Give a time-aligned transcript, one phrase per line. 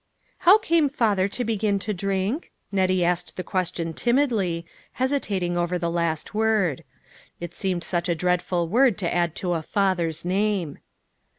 [0.49, 2.97] "How came father to begin to drink?" Net NEW FBLENDS.
[2.97, 6.83] 71 tie asked the question timidly, hesitating over the last word;
[7.39, 10.79] it seemed such a dreadful word to add to a father's name.